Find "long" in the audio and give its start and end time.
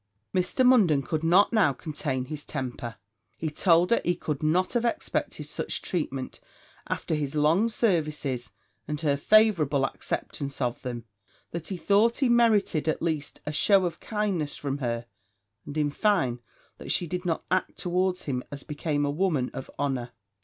7.35-7.69